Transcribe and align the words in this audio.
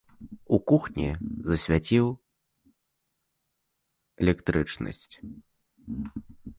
У 0.55 0.59
кухні 0.69 1.09
засвяціў 1.51 2.05
электрычнасць. 4.27 5.09